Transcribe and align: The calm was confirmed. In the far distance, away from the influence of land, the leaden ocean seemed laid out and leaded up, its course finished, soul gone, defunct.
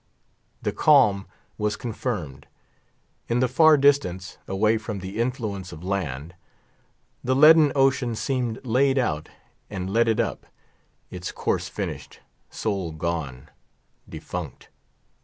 The 0.63 0.71
calm 0.71 1.27
was 1.59 1.75
confirmed. 1.75 2.47
In 3.27 3.39
the 3.39 3.47
far 3.47 3.77
distance, 3.77 4.39
away 4.47 4.79
from 4.79 4.97
the 4.97 5.19
influence 5.21 5.71
of 5.71 5.83
land, 5.83 6.33
the 7.23 7.35
leaden 7.35 7.71
ocean 7.75 8.15
seemed 8.15 8.65
laid 8.65 8.97
out 8.97 9.29
and 9.69 9.91
leaded 9.93 10.19
up, 10.19 10.47
its 11.11 11.31
course 11.31 11.69
finished, 11.69 12.19
soul 12.49 12.91
gone, 12.93 13.49
defunct. 14.09 14.69